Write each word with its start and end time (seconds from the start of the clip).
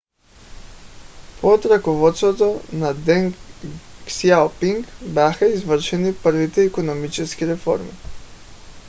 под 1.41 1.65
ръководството 1.65 2.61
на 2.73 2.95
deng 2.95 3.31
xiaoping 4.07 4.87
бяха 5.01 5.47
извършени 5.47 6.13
първите 6.15 6.61
икономически 6.61 7.47
реформи 7.47 7.91